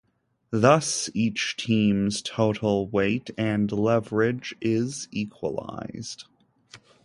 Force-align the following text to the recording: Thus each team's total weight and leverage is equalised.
Thus 0.49 1.11
each 1.13 1.55
team's 1.57 2.23
total 2.23 2.87
weight 2.89 3.29
and 3.37 3.71
leverage 3.71 4.55
is 4.59 5.07
equalised. 5.11 6.25